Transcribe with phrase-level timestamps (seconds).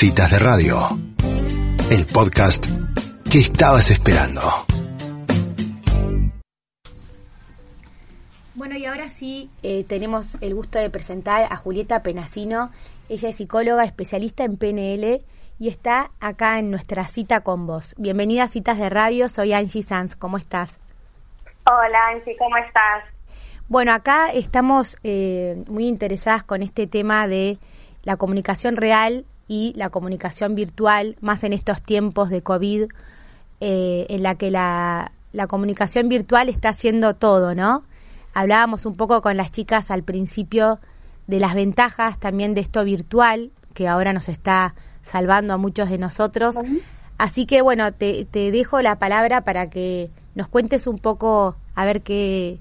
[0.00, 0.76] Citas de Radio,
[1.90, 2.64] el podcast
[3.28, 4.42] que estabas esperando.
[8.54, 12.70] Bueno, y ahora sí eh, tenemos el gusto de presentar a Julieta Penasino.
[13.08, 15.20] Ella es psicóloga especialista en PNL
[15.58, 17.96] y está acá en nuestra cita con vos.
[17.98, 20.70] Bienvenida a Citas de Radio, soy Angie Sanz, ¿cómo estás?
[21.66, 23.02] Hola Angie, ¿cómo estás?
[23.66, 27.58] Bueno, acá estamos eh, muy interesadas con este tema de
[28.04, 32.84] la comunicación real y la comunicación virtual, más en estos tiempos de COVID,
[33.60, 37.82] eh, en la que la, la comunicación virtual está haciendo todo, ¿no?
[38.34, 40.78] Hablábamos un poco con las chicas al principio
[41.26, 45.98] de las ventajas también de esto virtual, que ahora nos está salvando a muchos de
[45.98, 46.56] nosotros.
[47.16, 51.84] Así que bueno, te, te dejo la palabra para que nos cuentes un poco, a
[51.84, 52.58] ver qué,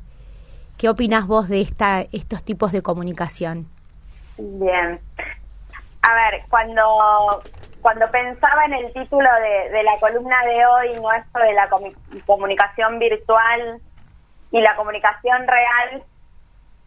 [0.77, 3.67] qué opinas vos de esta, estos tipos de comunicación.
[4.38, 4.99] Bien,
[6.31, 7.44] ver, cuando,
[7.81, 9.30] cuando pensaba en el título
[9.72, 11.70] de, la columna de hoy, no esto de la
[12.26, 13.82] comunicación virtual
[14.51, 16.04] y la comunicación real,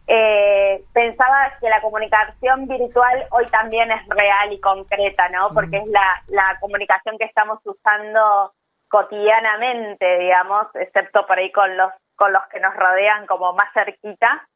[0.07, 5.53] eh, pensaba que la comunicación virtual hoy también es real y concreta, ¿no?
[5.53, 8.53] Porque es la, la comunicación que estamos usando
[8.89, 14.47] cotidianamente, digamos, excepto por ahí con los con los que nos rodean como más cerquita,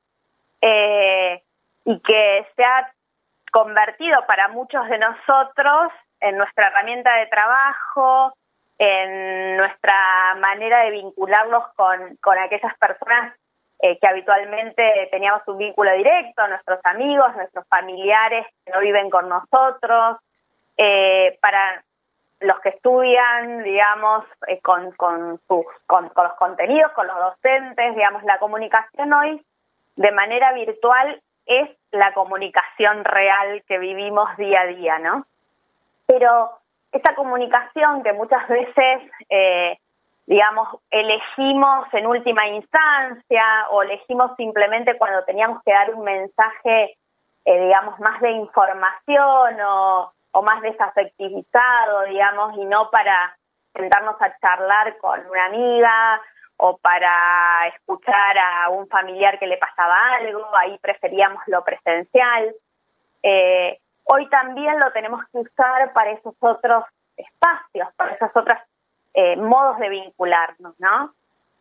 [0.61, 1.41] eh,
[1.83, 2.93] y que se ha
[3.55, 8.33] convertido para muchos de nosotros en nuestra herramienta de trabajo,
[8.77, 13.33] en nuestra manera de vincularnos con, con aquellas personas
[13.79, 19.29] eh, que habitualmente teníamos un vínculo directo, nuestros amigos, nuestros familiares que no viven con
[19.29, 20.17] nosotros,
[20.75, 21.81] eh, para
[22.41, 28.21] los que estudian, digamos, eh, con, sus, con, con los contenidos, con los docentes, digamos,
[28.23, 29.41] la comunicación hoy
[29.95, 35.25] de manera virtual es la comunicación real que vivimos día a día, ¿no?
[36.05, 36.51] Pero
[36.91, 39.77] esa comunicación que muchas veces, eh,
[40.27, 46.97] digamos, elegimos en última instancia o elegimos simplemente cuando teníamos que dar un mensaje,
[47.45, 53.37] eh, digamos, más de información o, o más desafectivizado, digamos, y no para
[53.73, 56.21] sentarnos a charlar con una amiga
[56.57, 62.53] o para escuchar a un familiar que le pasaba algo, ahí preferíamos lo presencial.
[63.23, 66.85] Eh, hoy también lo tenemos que usar para esos otros
[67.17, 68.57] espacios, para esos otros
[69.13, 71.13] eh, modos de vincularnos, ¿no?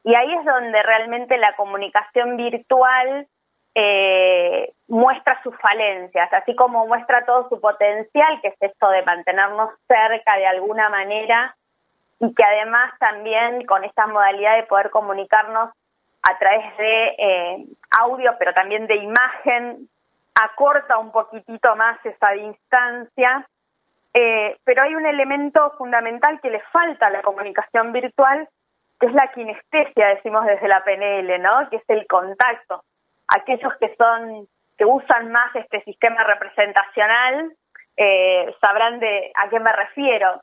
[0.05, 3.27] Y ahí es donde realmente la comunicación virtual
[3.75, 9.71] eh, muestra sus falencias, así como muestra todo su potencial, que es esto de mantenernos
[9.89, 11.57] cerca de alguna manera
[12.21, 15.71] y que además también con esta modalidad de poder comunicarnos
[16.23, 17.65] a través de eh,
[18.01, 19.89] audio, pero también de imagen,
[20.35, 23.47] acorta un poquitito más esa distancia.
[24.15, 28.49] Eh, pero hay un elemento fundamental que le falta a la comunicación virtual,
[28.99, 31.69] que es la kinestesia, decimos desde la PNL, ¿no?
[31.69, 32.85] Que es el contacto.
[33.29, 34.47] Aquellos que son
[34.77, 37.53] que usan más este sistema representacional
[37.97, 40.41] eh, sabrán de a qué me refiero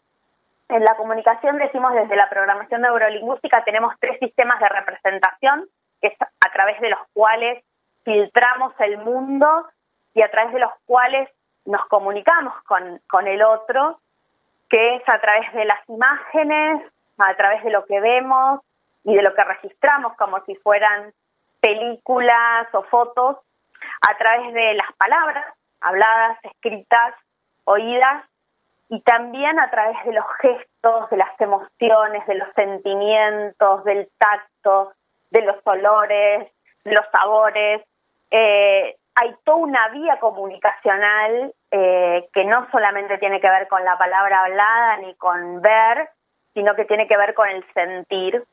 [0.72, 5.68] en la comunicación decimos desde la programación neurolingüística tenemos tres sistemas de representación,
[6.02, 7.64] que es a través de los cuales
[8.04, 9.68] filtramos el mundo
[10.14, 11.30] y a través de los cuales
[11.66, 14.00] nos comunicamos con, con el otro,
[14.70, 16.82] que es a través de las imágenes,
[17.18, 18.62] a través de lo que vemos
[19.04, 21.12] y de lo que registramos como si fueran
[21.60, 23.38] películas o fotos,
[24.08, 25.46] a través de las palabras
[25.82, 27.16] habladas, escritas,
[27.66, 28.24] oídas
[28.92, 34.92] y también a través de los gestos, de las emociones, de los sentimientos, del tacto,
[35.30, 36.52] de los olores,
[36.84, 37.84] los sabores.
[38.32, 43.98] Eh, hay toda una vía comunicacional eh, que no solamente tiene que ver con la
[43.98, 46.10] palabra hablada ni con ver,
[46.54, 48.44] sino que tiene que ver con el sentir.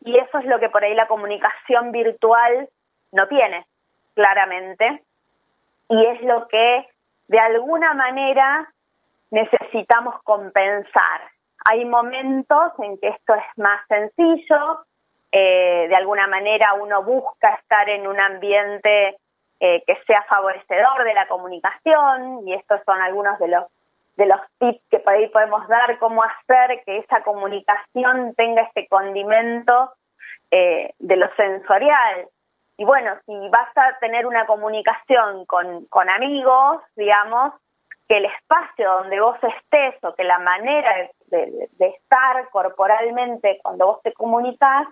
[0.00, 2.66] Y eso es lo que por ahí la comunicación virtual
[3.12, 3.66] no tiene,
[4.14, 5.02] claramente.
[5.90, 6.88] Y es lo que
[7.28, 8.71] de alguna manera
[9.32, 11.20] necesitamos compensar.
[11.64, 14.84] Hay momentos en que esto es más sencillo,
[15.32, 19.16] eh, de alguna manera uno busca estar en un ambiente
[19.58, 23.64] eh, que sea favorecedor de la comunicación y estos son algunos de los
[24.16, 28.86] de los tips que por ahí podemos dar, cómo hacer que esa comunicación tenga este
[28.86, 29.94] condimento
[30.50, 32.28] eh, de lo sensorial.
[32.76, 37.54] Y bueno, si vas a tener una comunicación con, con amigos, digamos,
[38.12, 44.02] que el espacio donde vos estés o que la manera de, estar corporalmente cuando vos
[44.02, 44.86] te comunicas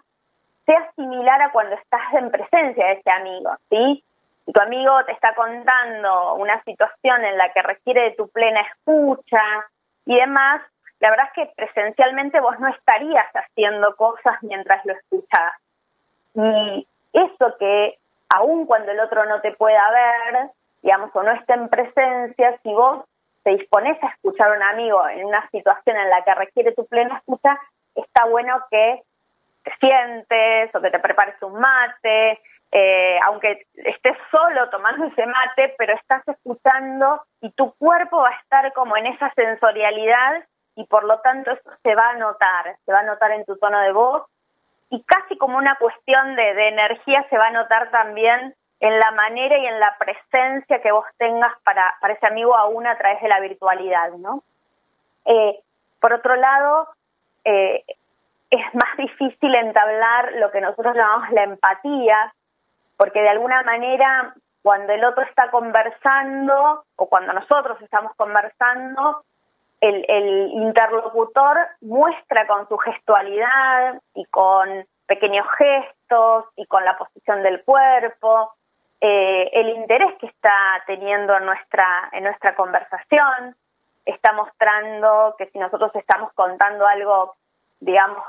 [0.65, 4.03] sea similar a cuando estás en presencia de ese amigo, ¿sí?
[4.47, 8.63] Si tu amigo te está contando una situación en la que requiere de tu plena
[8.63, 9.43] escucha,
[10.07, 10.63] y demás,
[11.01, 15.53] la verdad es que presencialmente vos no estarías haciendo cosas mientras lo escuchás.
[16.37, 17.99] Y eso que
[18.31, 20.51] aun cuando el otro no te pueda ver,
[20.83, 23.05] digamos, o no esté en presencia, si vos
[23.43, 26.87] te dispones a escuchar a un amigo en una situación en la que requiere tu
[26.87, 27.59] plena escucha,
[27.95, 29.03] está bueno que
[29.65, 32.41] te sientes o que te prepares un mate,
[32.73, 38.41] eh, aunque estés solo tomando ese mate, pero estás escuchando y tu cuerpo va a
[38.41, 40.45] estar como en esa sensorialidad
[40.77, 43.57] y por lo tanto eso se va a notar, se va a notar en tu
[43.57, 44.25] tono de voz
[44.89, 49.11] y casi como una cuestión de, de energía se va a notar también en la
[49.11, 53.21] manera y en la presencia que vos tengas para, para ese amigo aún a través
[53.21, 54.43] de la virtualidad, ¿no?
[55.27, 55.61] Eh,
[56.01, 56.89] por otro lado,
[57.45, 57.85] eh,
[58.51, 62.35] es más difícil entablar lo que nosotros llamamos la empatía,
[62.97, 69.23] porque de alguna manera cuando el otro está conversando o cuando nosotros estamos conversando,
[69.81, 77.43] el, el interlocutor muestra con su gestualidad y con pequeños gestos y con la posición
[77.43, 78.53] del cuerpo
[79.01, 80.53] eh, el interés que está
[80.87, 83.57] teniendo en nuestra, en nuestra conversación,
[84.05, 87.35] está mostrando que si nosotros estamos contando algo,
[87.81, 88.23] digamos,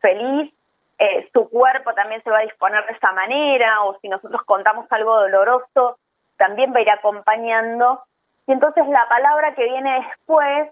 [0.00, 0.52] feliz,
[0.98, 4.86] eh, su cuerpo también se va a disponer de esa manera, o si nosotros contamos
[4.90, 5.98] algo doloroso,
[6.36, 8.02] también va a ir acompañando.
[8.46, 10.70] Y entonces la palabra que viene después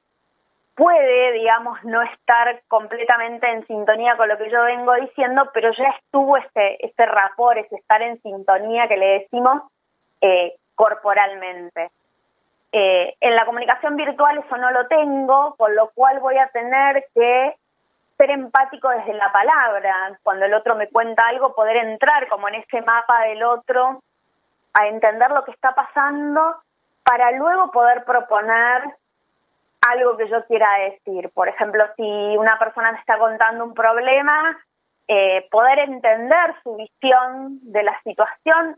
[0.75, 5.89] puede, digamos, no estar completamente en sintonía con lo que yo vengo diciendo, pero ya
[5.99, 9.63] estuvo ese, ese rapor, ese estar en sintonía que le decimos
[10.21, 11.91] eh, corporalmente.
[12.73, 17.05] Eh, en la comunicación virtual eso no lo tengo, con lo cual voy a tener
[17.15, 17.55] que
[18.17, 20.19] ser empático desde la palabra.
[20.23, 24.01] Cuando el otro me cuenta algo, poder entrar como en ese mapa del otro,
[24.73, 26.57] a entender lo que está pasando,
[27.05, 28.85] para luego poder proponer
[29.89, 31.31] algo que yo quiera decir.
[31.35, 34.59] Por ejemplo, si una persona me está contando un problema,
[35.09, 38.77] eh, poder entender su visión de la situación,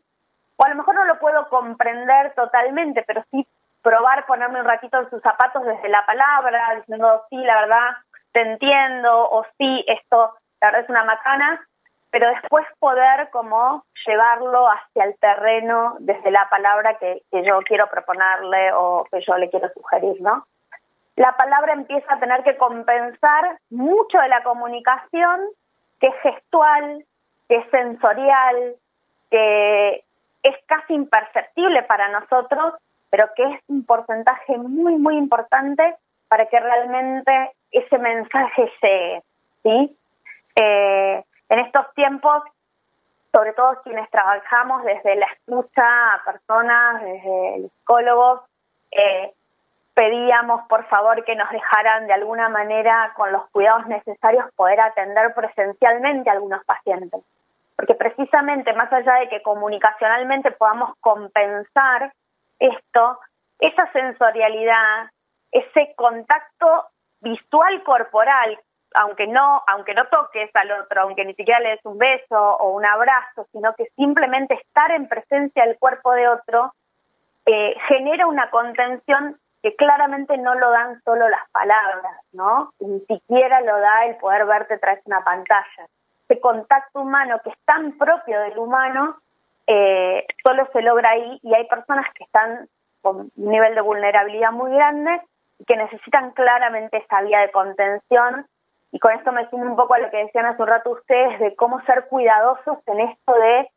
[0.56, 3.47] o a lo mejor no lo puedo comprender totalmente, pero sí
[3.83, 7.91] probar ponerme un ratito en sus zapatos desde la palabra, diciendo, sí, la verdad,
[8.33, 11.67] te entiendo, o sí, esto, la verdad es una macana,
[12.11, 17.89] pero después poder como llevarlo hacia el terreno desde la palabra que, que yo quiero
[17.91, 20.47] proponerle o que yo le quiero sugerir, ¿no?
[21.16, 25.40] La palabra empieza a tener que compensar mucho de la comunicación
[26.00, 27.05] que es gestual,
[27.49, 28.75] que es sensorial,
[29.31, 30.05] que
[30.43, 32.75] es casi imperceptible para nosotros,
[33.11, 35.96] pero que es un porcentaje muy, muy importante
[36.28, 39.22] para que realmente ese mensaje llegue.
[39.62, 39.96] ¿sí?
[40.56, 42.43] Eh, en estos tiempos,
[43.32, 48.40] sobre todo quienes trabajamos desde la escucha a personas, desde psicólogos,
[48.90, 49.32] eh,
[49.94, 55.32] pedíamos por favor que nos dejaran de alguna manera con los cuidados necesarios poder atender
[55.35, 57.23] presencialmente a algunos pacientes.
[57.76, 62.12] Porque precisamente más allá de que comunicacionalmente podamos compensar
[62.58, 63.19] esto,
[63.58, 65.11] esa sensorialidad,
[65.50, 66.87] ese contacto
[67.20, 68.58] visual corporal,
[68.94, 72.73] aunque no, aunque no toques al otro, aunque ni siquiera le des un beso o
[72.73, 76.73] un abrazo, sino que simplemente estar en presencia del cuerpo de otro,
[77.46, 82.75] eh, genera una contención que claramente no lo dan solo las palabras, ¿no?
[82.81, 85.89] Ni siquiera lo da el poder verte tras una pantalla.
[86.29, 89.17] Ese contacto humano que es tan propio del humano,
[89.67, 92.69] eh, solo se logra ahí y hay personas que están
[93.00, 95.22] con un nivel de vulnerabilidad muy grande
[95.58, 98.46] y que necesitan claramente esa vía de contención.
[98.93, 101.41] Y con esto me sumo un poco a lo que decían hace un rato ustedes
[101.41, 103.70] de cómo ser cuidadosos en esto de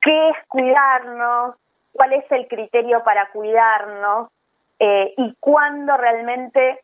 [0.00, 1.56] qué es cuidarnos,
[1.92, 4.30] cuál es el criterio para cuidarnos,
[4.78, 6.80] eh, y cuándo realmente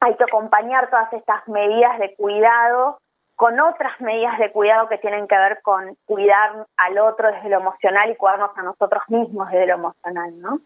[0.00, 3.00] hay que acompañar todas estas medidas de cuidado
[3.36, 7.58] con otras medidas de cuidado que tienen que ver con cuidar al otro desde lo
[7.58, 10.60] emocional y cuidarnos a nosotros mismos desde lo emocional, ¿no?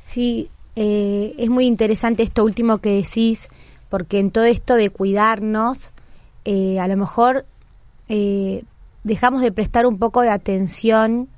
[0.00, 3.48] Sí, eh, es muy interesante esto último que decís,
[3.88, 5.94] porque en todo esto de cuidarnos,
[6.44, 7.44] eh, a lo mejor
[9.04, 11.28] dejamos de prestar un poco de atención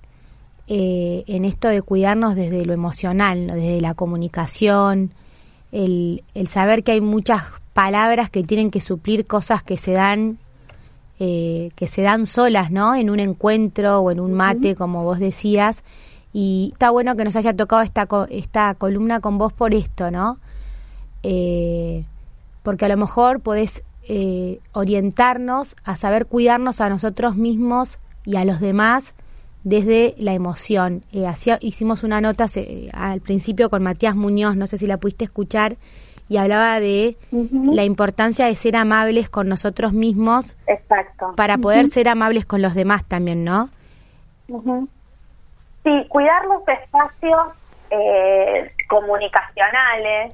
[0.69, 5.13] eh, en esto de cuidarnos desde lo emocional, desde la comunicación,
[5.71, 10.39] el, el, saber que hay muchas palabras que tienen que suplir cosas que se dan
[11.21, 12.95] eh, que se dan solas, ¿no?
[12.95, 15.85] En un encuentro o en un mate, como vos decías.
[16.33, 20.39] Y está bueno que nos haya tocado esta, esta columna con vos por esto, ¿no?
[21.23, 22.05] Eh,
[22.63, 23.83] porque a lo mejor podés
[24.73, 29.15] orientarnos a saber cuidarnos a nosotros mismos y a los demás
[29.67, 31.03] desde la emoción.
[31.13, 31.27] Eh,
[31.61, 32.47] hicimos una nota
[32.93, 35.75] al principio con Matías Muñoz, no sé si la pudiste escuchar,
[36.29, 41.33] y hablaba de la importancia de ser amables con nosotros mismos Exacto.
[41.37, 43.69] para poder ser amables con los demás también, ¿no?
[45.83, 47.49] Sí, cuidar los espacios
[47.91, 50.33] eh, comunicacionales,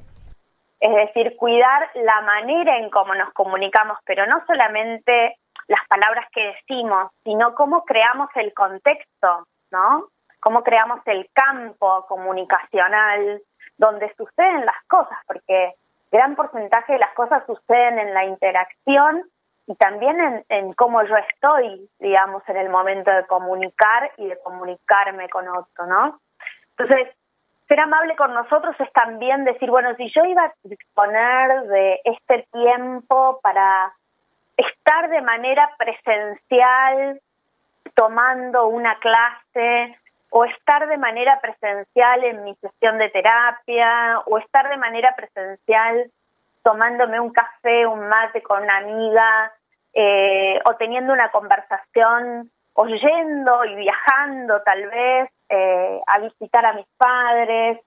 [0.79, 5.37] es decir, cuidar la manera en cómo nos comunicamos, pero no solamente
[5.67, 10.07] las palabras que decimos, sino cómo creamos el contexto, ¿no?
[10.39, 13.41] Cómo creamos el campo comunicacional
[13.77, 15.73] donde suceden las cosas, porque
[16.11, 19.23] gran porcentaje de las cosas suceden en la interacción
[19.65, 25.29] y también en, cómo yo estoy, digamos, en el momento de comunicar y de comunicarme
[25.29, 26.19] con otro, ¿no?
[26.77, 27.15] Entonces,
[27.67, 32.47] ser amable con nosotros es también decir, bueno, si yo iba a disponer de este
[32.51, 33.93] tiempo para
[34.57, 37.19] estar de manera presencial
[37.95, 39.97] tomando una clase
[40.29, 46.09] o estar de manera presencial en mi sesión de terapia o estar de manera presencial
[46.63, 49.51] tomándome un café, un mate con una amiga
[49.93, 56.73] eh, o teniendo una conversación o yendo y viajando tal vez eh, a visitar a
[56.73, 57.79] mis padres.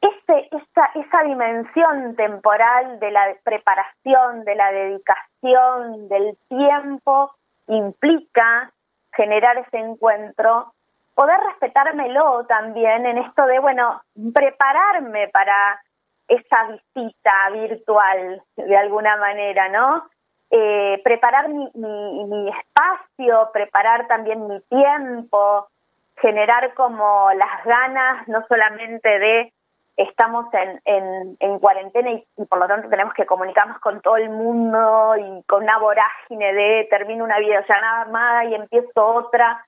[0.00, 0.48] Ese,
[0.94, 7.32] esa, dimensión temporal de la preparación, de la dedicación, del tiempo,
[7.66, 8.72] implica
[9.12, 10.72] generar ese encuentro,
[11.14, 14.00] poder respetármelo también en esto de, bueno,
[14.32, 15.80] prepararme para
[16.28, 20.04] esa visita virtual de alguna manera, ¿no?
[20.50, 25.68] Eh, preparar mi, mi, espacio, preparar también mi tiempo,
[26.16, 29.52] generar como las ganas no solamente de
[29.98, 34.30] estamos en, en, en cuarentena y, por lo tanto tenemos que comunicarnos con todo el
[34.30, 39.66] mundo y con una vorágine de termino una videollamada y empiezo otra,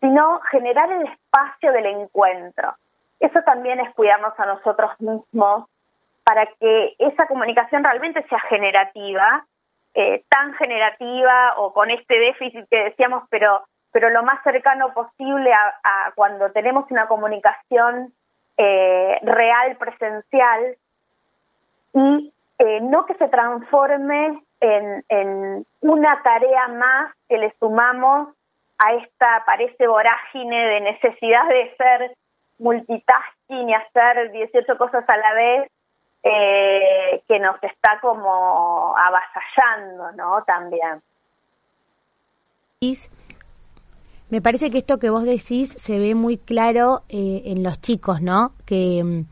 [0.00, 2.74] sino generar el espacio del encuentro.
[3.18, 5.68] Eso también es cuidarnos a nosotros mismos
[6.22, 9.44] para que esa comunicación realmente sea generativa,
[9.94, 13.64] eh, tan generativa o con este déficit que decíamos, pero
[13.94, 18.12] pero lo más cercano posible a, cuando tenemos una comunicación
[18.56, 20.76] eh, real, presencial,
[21.92, 28.28] y eh, no que se transforme en, en, una tarea más que le sumamos
[28.78, 32.16] a esta, parece, vorágine de necesidad de ser
[32.58, 35.70] multitasking y hacer 18 cosas a la vez,
[36.22, 40.42] eh, que nos está como avasallando, ¿no?
[40.44, 41.02] También.
[44.34, 48.20] Me parece que esto que vos decís se ve muy claro eh, en los chicos,
[48.20, 48.50] ¿no?
[48.64, 49.26] Que, mm,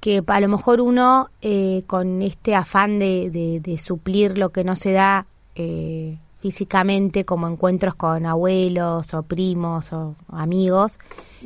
[0.00, 4.76] que a lo mejor uno eh, con este afán de, de, suplir lo que no
[4.76, 5.26] se da
[5.56, 10.98] eh, físicamente, como encuentros con abuelos o primos o amigos,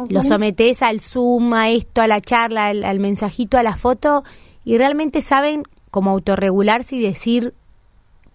[0.09, 4.23] lo sometes al Zoom, a esto, a la charla, al, al mensajito, a la foto,
[4.65, 7.55] y realmente saben cómo autorregularse y decir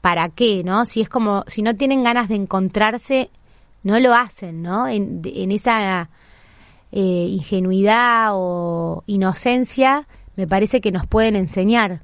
[0.02, 0.84] para qué, ¿no?
[0.84, 3.30] Si es como, si no tienen ganas de encontrarse
[3.84, 4.88] no lo hacen, ¿no?
[4.88, 6.10] En, esa
[6.92, 12.00] eh, ingenuidad o inocencia me parece que nos pueden enseñar.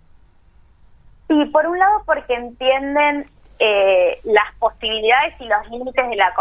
[1.28, 3.30] Sí, por un lado porque entienden
[3.60, 6.34] eh, las posibilidades y los límites de la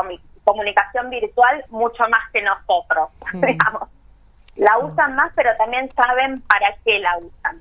[0.45, 3.89] comunicación virtual mucho más que nosotros, digamos.
[4.57, 7.59] La usan más, pero también saben para qué la usan.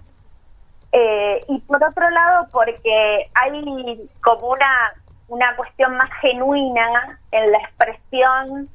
[0.92, 4.94] Eh, y por otro lado, porque hay como una
[5.28, 8.70] una cuestión más genuina en la expresión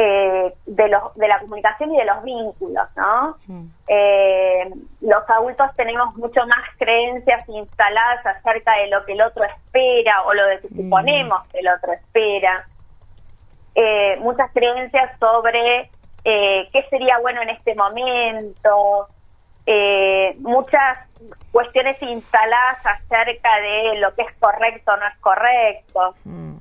[0.00, 3.36] eh, de, los, de la comunicación y de los vínculos, ¿no?
[3.88, 10.22] Eh, los adultos tenemos mucho más creencias instaladas acerca de lo que el otro espera
[10.22, 12.64] o lo de que suponemos que el otro espera.
[13.74, 15.90] Eh, muchas creencias sobre
[16.22, 19.08] qué sería bueno en este momento,
[20.38, 20.98] muchas
[21.52, 26.14] cuestiones instaladas acerca de lo que es correcto o no es correcto.
[26.24, 26.56] Mm.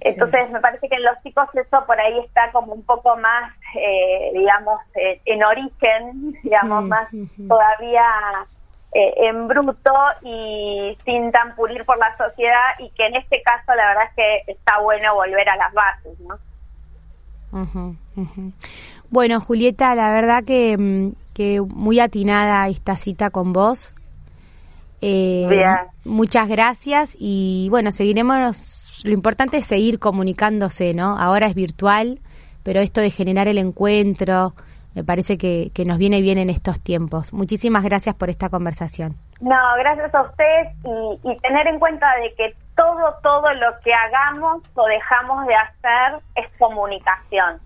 [0.00, 3.52] Entonces me parece que en los chicos eso por ahí está como un poco más,
[3.74, 7.08] eh, digamos, eh, en origen, digamos, mm, más
[7.48, 8.04] todavía
[8.92, 13.74] eh, en bruto y sin tan pulir por la sociedad y que en este caso
[13.74, 16.38] la verdad es que está bueno volver a las bases, ¿no?
[19.10, 23.94] Bueno, Julieta, la verdad que, mm, que muy atinada esta cita con vos.
[25.02, 25.46] Eh,
[26.06, 29.02] muchas gracias y bueno, seguiremos.
[29.04, 31.18] Lo importante es seguir comunicándose, ¿no?
[31.18, 32.20] Ahora es virtual,
[32.62, 34.54] pero esto de generar el encuentro
[34.94, 37.34] me parece que, que nos viene bien en estos tiempos.
[37.34, 39.16] Muchísimas gracias por esta conversación.
[39.42, 43.92] No, gracias a ustedes y, y tener en cuenta de que todo, todo lo que
[43.92, 47.60] hagamos o dejamos de hacer es comunicación.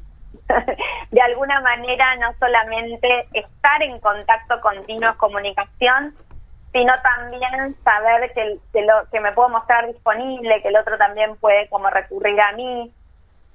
[1.10, 6.14] de alguna manera, no solamente estar en contacto continuo comunicación,
[6.72, 11.36] sino también saber que, que, lo, que me puedo mostrar disponible, que el otro también
[11.36, 12.92] puede como recurrir a mí.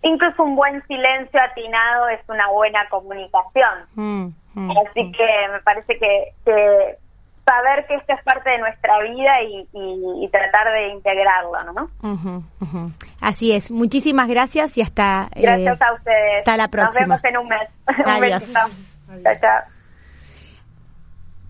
[0.02, 3.86] Incluso un buen silencio atinado es una buena comunicación.
[3.96, 5.12] Mm, mm, Así mm.
[5.14, 6.98] que me parece que, que
[7.46, 12.92] saber que esto es parte de nuestra vida y, tratar de integrarlo, ¿no?
[13.22, 13.72] Así es.
[13.72, 15.30] Muchísimas gracias y hasta...
[15.36, 16.40] Eh, gracias a ustedes.
[16.40, 17.16] Hasta la próxima.
[17.16, 17.70] Nos vemos en un mes.
[18.06, 18.54] Adiós.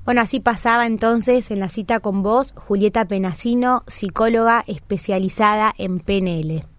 [0.03, 6.74] Bueno, así pasaba entonces en la cita con vos Julieta Penasino, psicóloga especializada en PNL.